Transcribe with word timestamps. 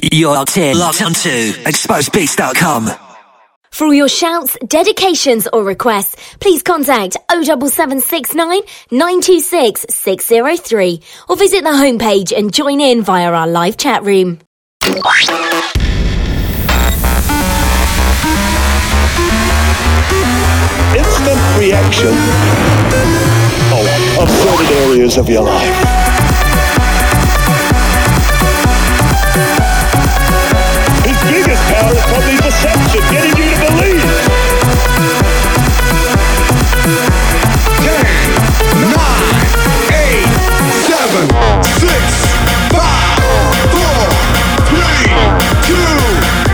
You're 0.00 0.32
locked 0.32 0.56
in, 0.56 0.78
locked 0.78 1.02
onto 1.02 1.28
exposedbeats.com. 1.28 2.88
For 3.72 3.84
all 3.84 3.92
your 3.92 4.08
shouts, 4.08 4.56
dedications, 4.66 5.46
or 5.52 5.64
requests, 5.64 6.16
please 6.38 6.62
contact 6.62 7.18
07769 7.30 8.62
926 8.90 9.84
603 9.90 11.00
or 11.28 11.36
visit 11.36 11.62
the 11.64 11.70
homepage 11.70 12.32
and 12.36 12.54
join 12.54 12.80
in 12.80 13.02
via 13.02 13.30
our 13.32 13.46
live 13.46 13.76
chat 13.76 14.02
room. 14.02 14.38
Instant 20.96 21.40
reaction. 21.58 22.12
Oh, 23.74 24.22
of 24.22 24.28
certain 24.30 24.66
areas 24.88 25.16
of 25.16 25.28
your 25.28 25.42
life. 25.42 25.91
Getting 32.60 33.36
you 33.36 33.48
to 33.48 33.58
believe. 33.64 34.02
Ten, 37.80 38.04
nine, 38.92 39.36
eight, 39.96 40.28
seven, 40.84 41.26
six, 41.80 42.02
five, 42.70 43.18
four, 43.72 44.04
three, 44.68 45.08
two. 45.64 45.96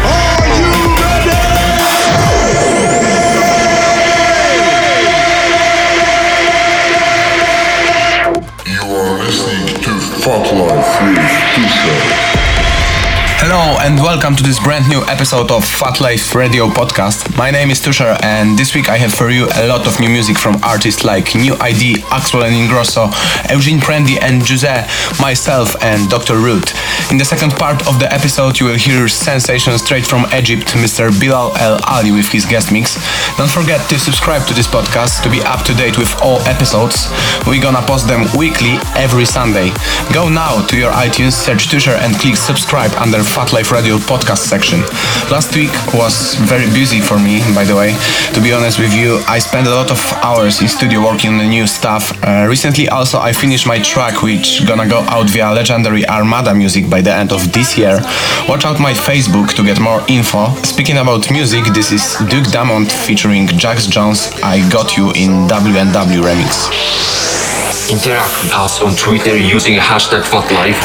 Are 0.06 0.46
you 0.58 0.70
ready? 1.02 1.38
You 8.66 8.82
are 8.94 9.18
listening 9.18 9.82
to 9.82 9.90
Phatlive 10.22 10.86
with 11.02 11.18
2sher. 11.54 12.37
Hello 13.40 13.78
and 13.86 14.02
welcome 14.02 14.34
to 14.34 14.42
this 14.42 14.58
brand 14.58 14.88
new 14.88 15.00
episode 15.06 15.52
of 15.52 15.62
Phatlive 15.62 16.34
Radio 16.34 16.66
podcast. 16.66 17.36
My 17.36 17.52
name 17.52 17.70
is 17.70 17.78
2sher 17.78 18.18
and 18.24 18.58
this 18.58 18.74
week 18.74 18.88
I 18.88 18.98
have 18.98 19.14
for 19.14 19.30
you 19.30 19.46
a 19.54 19.68
lot 19.68 19.86
of 19.86 20.00
new 20.00 20.08
music 20.08 20.36
from 20.36 20.58
artists 20.64 21.04
like 21.04 21.36
New 21.36 21.54
ID, 21.54 22.02
Axwell 22.10 22.42
and 22.42 22.52
Ingrosso, 22.58 23.06
Eugene 23.48 23.78
Prendi 23.78 24.18
and 24.20 24.42
JUZE, 24.42 24.90
myself 25.22 25.80
and 25.84 26.10
Dr. 26.10 26.34
Rude. 26.34 26.66
In 27.12 27.16
the 27.16 27.24
second 27.24 27.52
part 27.52 27.86
of 27.86 28.00
the 28.00 28.12
episode 28.12 28.58
you 28.58 28.66
will 28.66 28.76
hear 28.76 29.06
sensation 29.06 29.78
straight 29.78 30.04
from 30.04 30.26
Egypt, 30.34 30.74
Mr. 30.74 31.14
Bilal 31.14 31.56
El 31.58 31.78
Aly 31.86 32.10
with 32.10 32.26
his 32.26 32.44
guest 32.44 32.72
mix. 32.72 32.98
Don't 33.38 33.48
forget 33.48 33.78
to 33.88 34.00
subscribe 34.00 34.48
to 34.48 34.52
this 34.52 34.66
podcast 34.66 35.22
to 35.22 35.30
be 35.30 35.40
up 35.46 35.62
to 35.62 35.74
date 35.74 35.96
with 35.96 36.10
all 36.22 36.42
episodes. 36.50 37.06
We're 37.46 37.62
gonna 37.62 37.86
post 37.86 38.08
them 38.08 38.26
weekly 38.36 38.82
every 38.98 39.26
Sunday. 39.26 39.70
Go 40.12 40.28
now 40.28 40.66
to 40.66 40.76
your 40.76 40.90
iTunes, 40.90 41.38
search 41.38 41.70
2sher 41.70 42.02
and 42.02 42.18
click 42.18 42.34
subscribe 42.34 42.90
under 42.98 43.27
Phatlive 43.34 43.70
Radio 43.70 43.96
podcast 43.98 44.44
section. 44.48 44.80
Last 45.30 45.54
week 45.54 45.70
was 45.94 46.34
very 46.48 46.66
busy 46.72 47.00
for 47.00 47.18
me, 47.18 47.40
by 47.54 47.64
the 47.64 47.76
way. 47.76 47.94
To 48.34 48.40
be 48.40 48.52
honest 48.52 48.78
with 48.78 48.92
you, 48.94 49.20
I 49.28 49.38
spent 49.38 49.66
a 49.66 49.70
lot 49.74 49.90
of 49.90 50.00
hours 50.22 50.60
in 50.62 50.68
studio 50.68 51.02
working 51.04 51.30
on 51.32 51.38
the 51.38 51.48
new 51.48 51.66
stuff. 51.66 52.12
Uh, 52.24 52.46
recently, 52.48 52.88
also, 52.88 53.18
I 53.18 53.32
finished 53.32 53.66
my 53.66 53.78
track, 53.80 54.22
which 54.22 54.66
gonna 54.66 54.88
go 54.88 55.00
out 55.14 55.28
via 55.30 55.52
legendary 55.52 56.06
Armada 56.08 56.54
Music 56.54 56.88
by 56.88 57.00
the 57.00 57.12
end 57.14 57.32
of 57.32 57.52
this 57.52 57.76
year. 57.76 58.00
Watch 58.48 58.64
out 58.64 58.80
my 58.80 58.92
Facebook 58.92 59.54
to 59.56 59.62
get 59.62 59.78
more 59.80 60.02
info. 60.08 60.54
Speaking 60.64 60.96
about 60.98 61.30
music, 61.30 61.64
this 61.74 61.92
is 61.92 62.16
Duke 62.28 62.50
Dumont 62.50 62.90
featuring 62.90 63.46
Jax 63.46 63.86
Jones. 63.86 64.30
I 64.42 64.66
Got 64.70 64.96
You 64.96 65.12
in 65.12 65.46
W&W 65.48 66.20
remix. 66.22 67.47
Interact 67.90 68.32
with 68.42 68.52
us 68.54 68.80
on 68.80 68.94
Twitter 68.96 69.36
using 69.36 69.74
hashtag 69.74 70.22
Phatlive. 70.22 70.76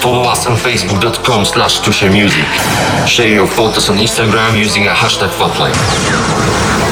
Follow 0.00 0.28
us 0.28 0.46
on 0.46 0.56
facebook.com 0.56 1.44
slash 1.44 1.80
Music. 2.10 2.44
Share 3.06 3.28
your 3.28 3.46
photos 3.46 3.88
on 3.88 3.96
Instagram 3.96 4.58
using 4.58 4.86
a 4.86 4.90
hashtag 4.90 5.30
Phatlive. 5.30 6.87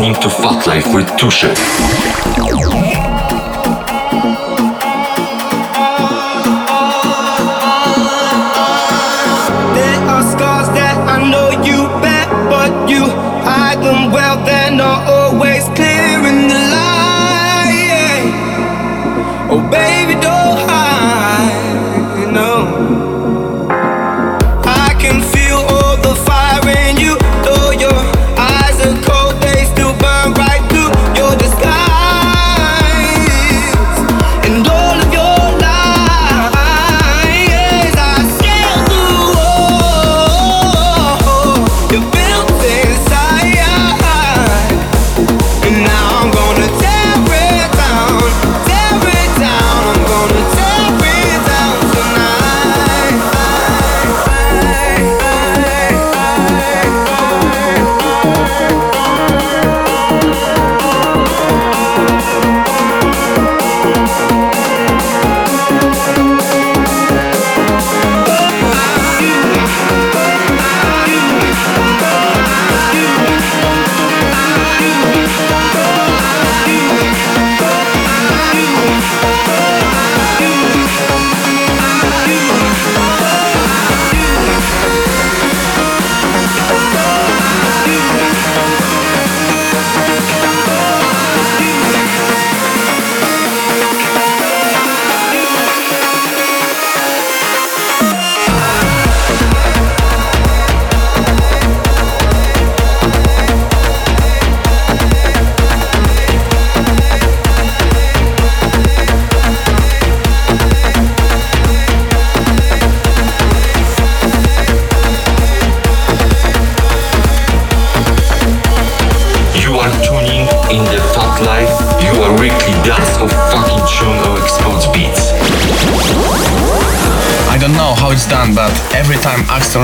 Listening 0.00 0.22
to 0.22 0.28
Phatlive 0.30 0.94
with 0.94 1.06
2sher. 1.18 2.39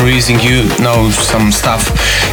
Releasing 0.06 0.38
you 0.38 0.62
know 0.78 1.10
some 1.10 1.50
stuff, 1.50 1.82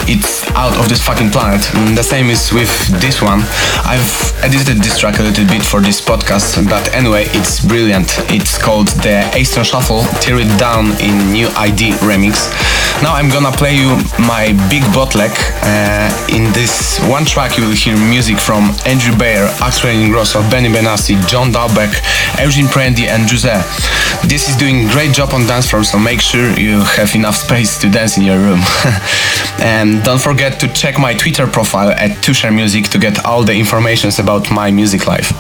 it's 0.08 0.46
out 0.54 0.78
of 0.78 0.88
this 0.88 1.02
fucking 1.02 1.32
planet. 1.32 1.66
And 1.74 1.98
the 1.98 2.04
same 2.04 2.30
is 2.30 2.54
with 2.54 2.70
this 3.02 3.20
one. 3.22 3.42
I've 3.84 4.14
edited 4.46 4.78
this 4.78 5.00
track 5.00 5.18
a 5.18 5.24
little 5.24 5.46
bit 5.46 5.66
for 5.66 5.82
this 5.82 6.00
podcast, 6.00 6.70
but 6.70 6.94
anyway, 6.94 7.26
it's 7.34 7.66
brilliant. 7.66 8.14
It's 8.30 8.62
called 8.62 8.90
the 9.02 9.26
Aston 9.34 9.64
Shuffle, 9.64 10.04
Tear 10.22 10.38
It 10.40 10.54
Down 10.60 10.94
in 11.02 11.34
New 11.34 11.48
ID 11.58 11.98
remix. 12.06 12.54
Now 13.02 13.16
I'm 13.16 13.30
gonna 13.30 13.52
play 13.52 13.76
you 13.76 13.90
my 14.20 14.54
big 14.70 14.84
bootleg. 14.94 15.32
Uh, 15.64 16.10
in 16.30 16.52
this 16.54 17.00
one 17.10 17.26
track, 17.26 17.58
you 17.58 17.66
will 17.66 17.76
hear 17.76 17.98
music 17.98 18.38
from 18.38 18.72
Andrew 18.86 19.16
Bayer, 19.18 19.48
Axwell 19.60 19.96
Ingrosso, 19.96 20.40
Benny 20.52 20.70
Benassi, 20.70 21.16
John 21.28 21.52
Dahlbäck, 21.52 21.92
Eugene 22.44 22.68
Prendi, 22.68 23.08
and 23.08 23.28
JUZE. 23.28 23.56
This 24.28 24.48
is 24.48 24.56
doing 24.56 24.88
great 24.88 25.14
job 25.14 25.34
on 25.34 25.46
dance 25.48 25.70
floor, 25.70 25.84
so 25.84 25.98
make 25.98 26.22
sure 26.22 26.58
you 26.58 26.82
have 26.98 27.14
enough 27.16 27.36
space 27.36 27.78
to 27.80 27.90
dance 27.90 28.18
in 28.18 28.24
your 28.24 28.38
room. 28.38 28.62
and 29.60 30.04
don't 30.04 30.22
forget 30.22 30.60
to 30.62 30.68
check 30.74 31.00
my 31.00 31.14
Twitter 31.14 31.48
profile 31.48 31.92
at 31.92 32.12
2sher 32.24 32.54
Music 32.54 32.86
to 32.90 33.00
get 33.00 33.26
all 33.26 33.44
the 33.44 33.54
informations 33.54 34.20
about 34.20 34.52
my 34.52 34.72
music 34.72 35.08
life. 35.08 35.32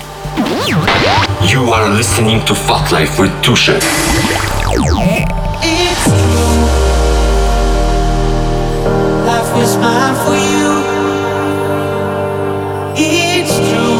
You 1.51 1.71
are 1.71 1.89
listening 1.89 2.43
to 2.45 2.53
Phatlive 2.53 3.19
with 3.19 3.31
2sher. 3.43 3.79
Was 9.63 9.77
mine 9.77 10.15
for 10.25 10.35
you. 10.35 10.71
It's 12.97 13.55
true. 13.69 13.92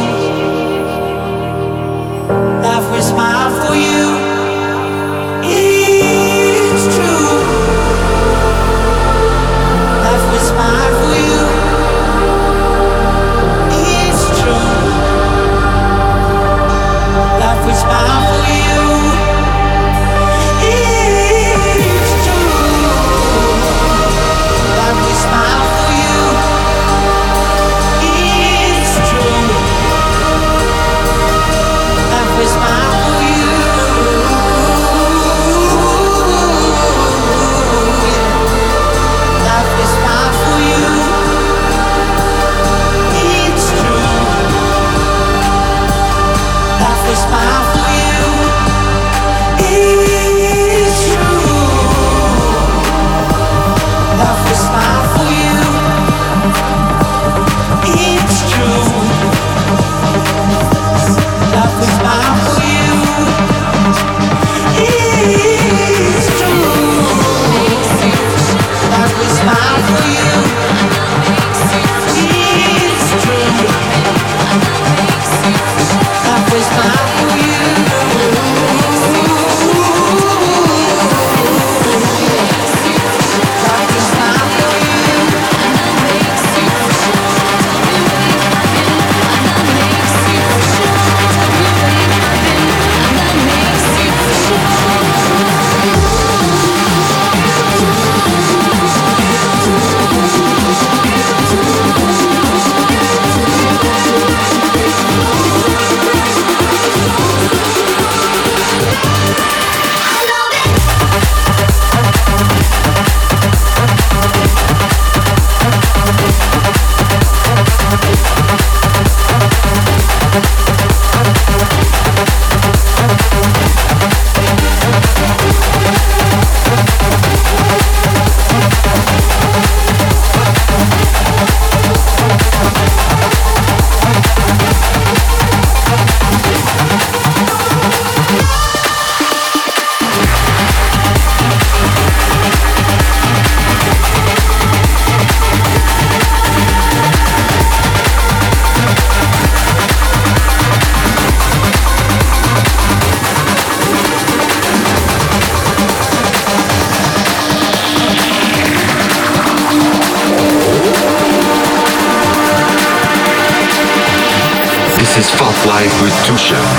Life 166.34 166.73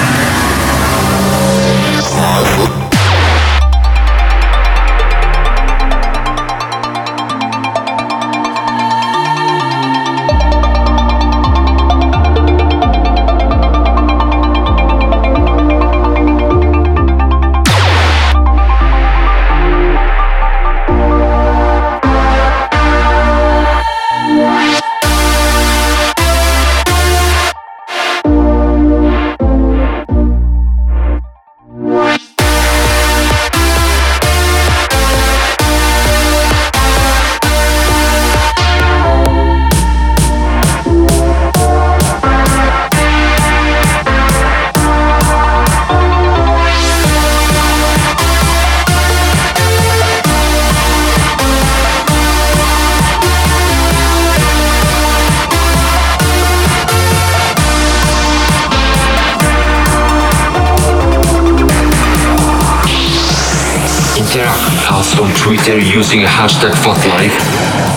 hashtag 66.44 66.74
Phatlive. 66.84 67.32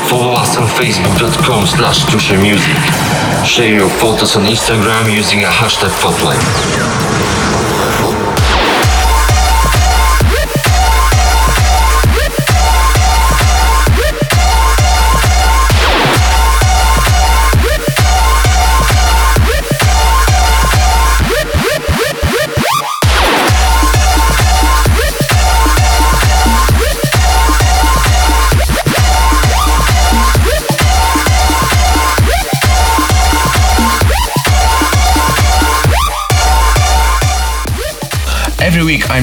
Follow 0.10 0.32
us 0.32 0.56
on 0.56 0.68
facebook.com 0.68 1.68
slash 1.68 2.06
Music. 2.42 2.77
Share 3.46 3.74
your 3.74 3.89
photos 3.89 4.38
on 4.38 4.44
Instagram 4.44 5.13
using 5.13 5.44
a 5.44 5.48
hashtag 5.48 5.89
Phatlive. 5.89 7.37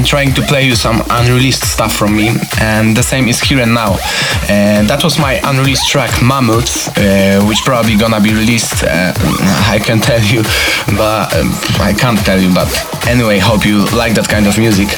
Trying 0.04 0.34
to 0.34 0.42
play 0.42 0.64
you 0.66 0.76
some 0.76 1.02
unreleased 1.10 1.64
stuff 1.64 1.96
from 1.96 2.14
me, 2.16 2.28
and 2.60 2.96
the 2.96 3.02
same 3.02 3.26
is 3.26 3.40
here 3.40 3.60
and 3.60 3.74
now. 3.74 3.96
And 4.48 4.88
that 4.88 5.02
was 5.02 5.18
my 5.18 5.40
unreleased 5.42 5.88
track 5.88 6.10
Mammoth, 6.22 6.88
uh, 6.98 7.42
which 7.46 7.58
probably 7.64 7.96
gonna 7.96 8.20
be 8.20 8.32
released. 8.32 8.84
Uh, 8.84 9.12
I 9.74 9.80
can 9.82 10.00
tell 10.00 10.20
you, 10.20 10.42
but 10.96 11.32
um, 11.34 11.50
I 11.80 11.94
can't 11.96 12.18
tell 12.18 12.38
you. 12.38 12.52
But 12.52 12.68
anyway, 13.08 13.38
hope 13.38 13.64
you 13.64 13.86
like 13.96 14.14
that 14.14 14.28
kind 14.28 14.46
of 14.46 14.58
music. 14.58 14.88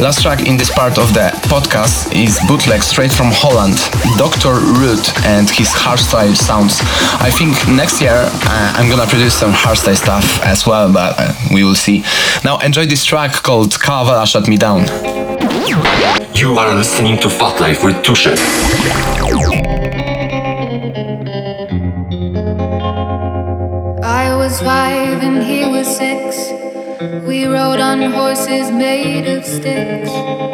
Last 0.00 0.22
track 0.22 0.46
in 0.46 0.56
this 0.56 0.70
part 0.70 0.98
of 0.98 1.12
the 1.12 1.33
podcast 1.48 2.14
is 2.14 2.38
bootleg 2.46 2.82
straight 2.82 3.12
from 3.12 3.30
Holland, 3.30 3.76
Dr. 4.16 4.54
Rude 4.80 5.06
and 5.24 5.48
his 5.48 5.68
hardstyle 5.68 6.36
sounds. 6.36 6.80
I 7.20 7.30
think 7.30 7.52
next 7.68 8.00
year 8.00 8.28
uh, 8.30 8.74
I'm 8.76 8.88
gonna 8.90 9.06
produce 9.06 9.34
some 9.34 9.52
hardstyle 9.52 9.96
stuff 9.96 10.40
as 10.44 10.66
well, 10.66 10.92
but 10.92 11.14
uh, 11.18 11.32
we 11.52 11.64
will 11.64 11.74
see. 11.74 12.04
Now 12.44 12.58
enjoy 12.58 12.86
this 12.86 13.04
track 13.04 13.32
called 13.32 13.70
Kalavela 13.72 14.26
Shut 14.26 14.48
Me 14.48 14.56
Down. 14.56 14.82
You 16.34 16.58
are 16.58 16.74
listening 16.74 17.18
to 17.20 17.30
Fat 17.30 17.60
Life 17.60 17.84
with 17.84 17.96
2sher. 17.96 18.36
I 24.02 24.34
was 24.36 24.60
five 24.60 25.22
and 25.22 25.42
he 25.42 25.64
was 25.64 25.86
six. 25.96 26.50
We 27.26 27.46
rode 27.46 27.80
on 27.80 28.12
horses 28.12 28.70
made 28.70 29.26
of 29.26 29.44
sticks. 29.44 30.53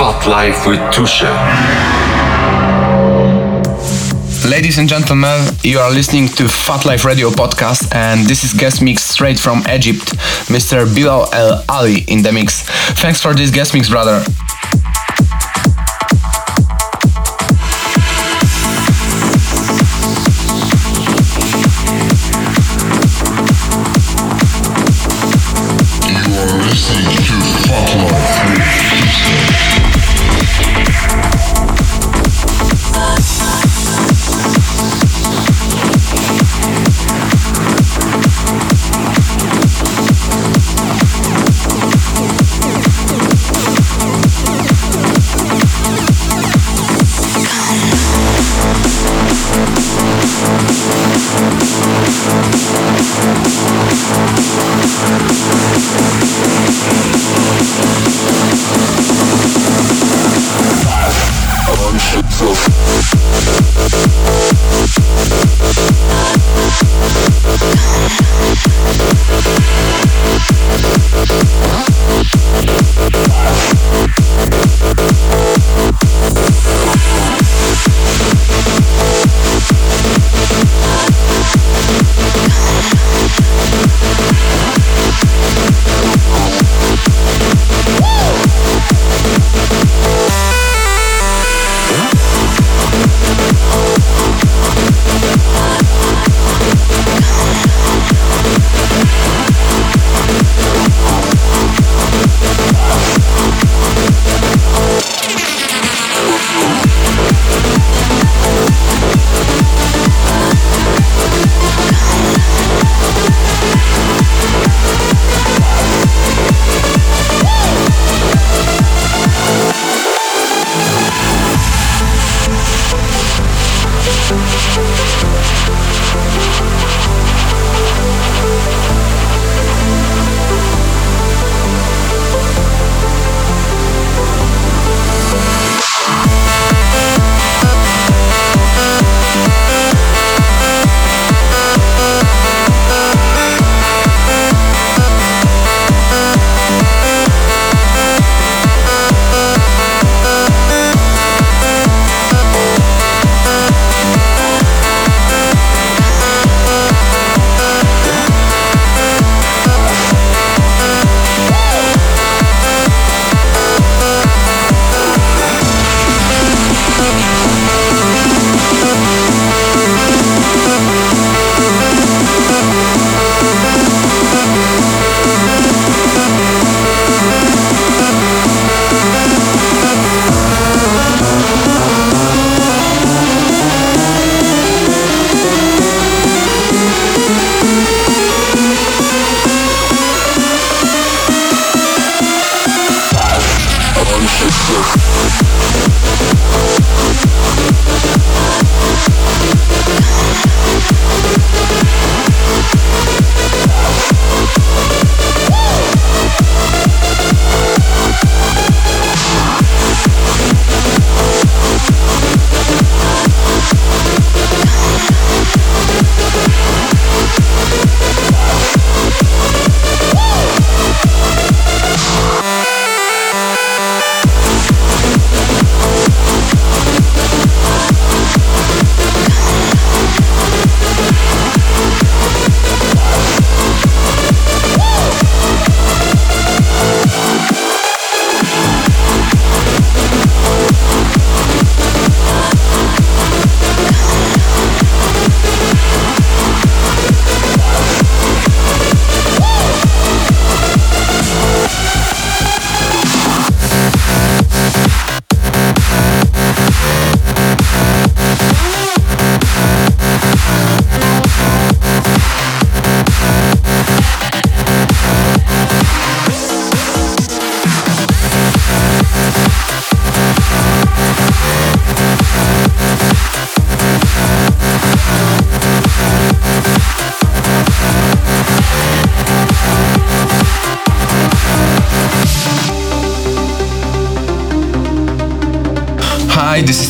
Fat 0.00 0.26
Life 0.26 0.66
with 0.66 0.80
2sher. 0.94 1.28
Ladies 4.48 4.78
and 4.78 4.88
gentlemen, 4.88 5.38
you 5.62 5.78
are 5.78 5.90
listening 5.90 6.26
to 6.28 6.44
Phatlive 6.44 7.04
Radio 7.04 7.28
podcast, 7.28 7.94
and 7.94 8.26
this 8.26 8.42
is 8.42 8.54
guest 8.54 8.80
mix 8.80 9.02
straight 9.02 9.38
from 9.38 9.62
Egypt, 9.70 10.16
Mr. 10.48 10.86
Bilal 10.94 11.28
El 11.34 11.62
Aly 11.68 12.04
in 12.08 12.22
the 12.22 12.32
mix. 12.32 12.62
Thanks 13.02 13.20
for 13.20 13.34
this 13.34 13.50
guest 13.50 13.74
mix, 13.74 13.90
brother. 13.90 14.24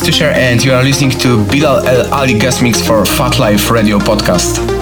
Is 0.01 0.15
2sher, 0.15 0.33
and 0.33 0.63
you 0.63 0.73
are 0.73 0.83
listening 0.83 1.11
to 1.19 1.45
Bilal 1.45 1.85
El 1.85 2.13
Aly 2.13 2.37
guest 2.37 2.61
mix 2.61 2.81
for 2.81 3.03
Phatlive 3.03 3.69
Radio 3.69 3.99
podcast. 3.99 4.80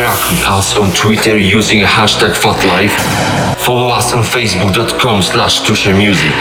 Interact 0.00 0.30
with 0.30 0.46
us 0.46 0.76
on 0.78 0.90
Twitter 0.92 1.36
using 1.36 1.82
a 1.82 1.84
hashtag 1.84 2.32
Phatlive. 2.32 2.88
Follow 3.58 3.88
us 3.88 4.14
on 4.14 4.22
facebook.com 4.22 5.20
slash 5.20 5.60
Music. 5.92 6.32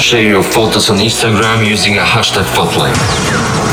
Share 0.00 0.24
your 0.24 0.42
photos 0.42 0.90
on 0.90 0.96
Instagram 0.96 1.64
using 1.64 1.96
a 1.96 2.02
hashtag 2.02 2.42
Phatlive. 2.56 3.67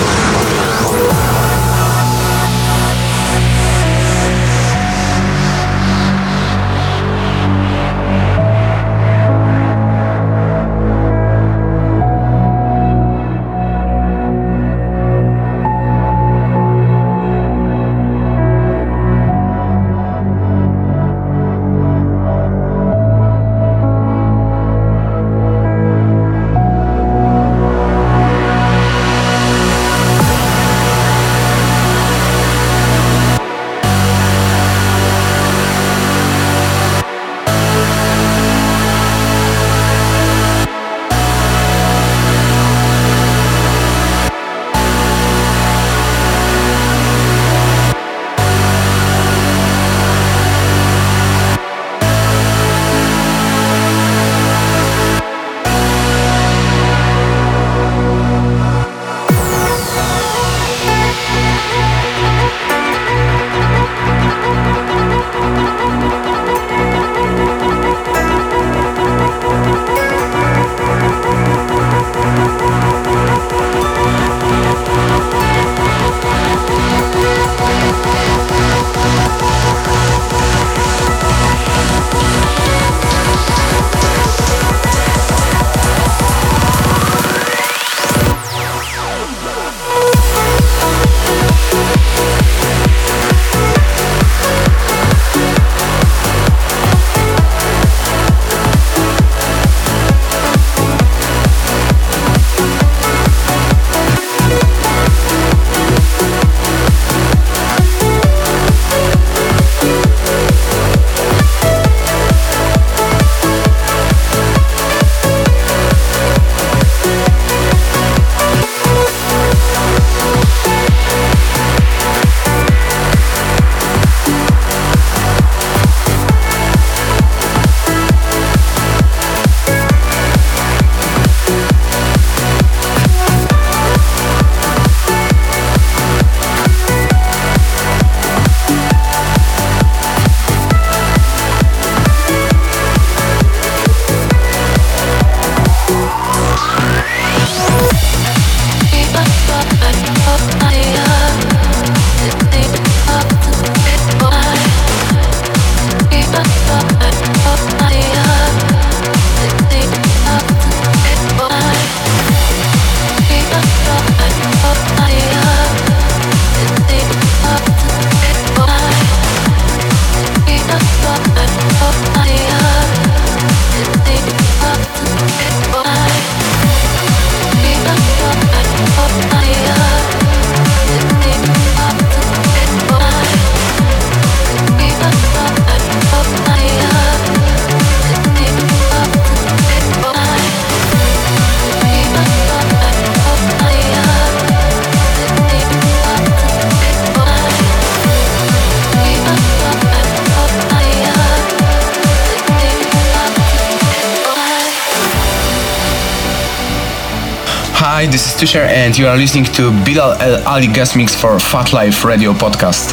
Hi, 207.95 208.05
this 208.05 208.27
is 208.27 208.33
2sher, 208.41 208.67
and 208.67 208.97
you 208.97 209.07
are 209.07 209.15
listening 209.15 209.45
to 209.55 209.71
Bilal 209.85 210.21
El 210.21 210.45
Aly 210.45 210.67
guest 210.67 210.97
mix 210.97 211.15
for 211.15 211.39
Phatlive 211.39 212.03
Radio 212.03 212.33
podcast. 212.33 212.91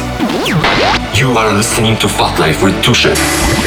You 1.19 1.37
are 1.37 1.51
listening 1.51 1.97
to 1.97 2.07
Phatlive 2.07 2.63
with 2.63 2.73
2sher. 2.75 3.62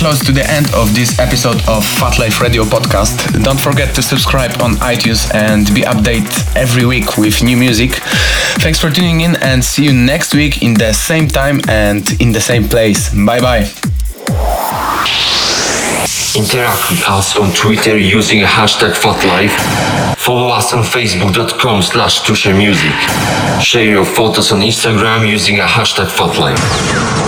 Close 0.00 0.24
to 0.24 0.32
the 0.32 0.50
end 0.50 0.66
of 0.72 0.94
this 0.94 1.18
episode 1.18 1.56
of 1.68 1.84
Phatlive 1.84 2.40
Radio 2.40 2.64
podcast. 2.64 3.44
Don't 3.44 3.60
forget 3.60 3.94
to 3.94 4.00
subscribe 4.00 4.50
on 4.62 4.72
iTunes 4.76 5.30
and 5.34 5.66
be 5.74 5.82
updated 5.82 6.56
every 6.56 6.86
week 6.86 7.18
with 7.18 7.42
new 7.42 7.54
music. 7.54 7.90
Thanks 8.64 8.80
for 8.80 8.88
tuning 8.88 9.20
in 9.20 9.36
and 9.42 9.62
see 9.62 9.84
you 9.84 9.92
next 9.92 10.34
week 10.34 10.62
in 10.62 10.72
the 10.72 10.94
same 10.94 11.28
time 11.28 11.60
and 11.68 12.18
in 12.18 12.32
the 12.32 12.40
same 12.40 12.66
place. 12.66 13.12
Bye 13.12 13.40
bye. 13.40 13.68
Interact 16.34 16.90
with 16.90 17.04
us 17.06 17.36
on 17.36 17.52
Twitter 17.52 17.98
using 17.98 18.40
a 18.40 18.46
hashtag 18.46 18.94
Phatlive. 18.94 19.52
Follow 20.16 20.48
us 20.48 20.72
on 20.72 20.82
facebook.com 20.82 21.82
slash 21.82 22.26
Music. 22.54 22.94
Share 23.60 23.84
your 23.84 24.06
photos 24.06 24.50
on 24.50 24.60
Instagram 24.60 25.30
using 25.30 25.58
a 25.58 25.64
hashtag 25.64 26.06
Phatlive. 26.06 27.19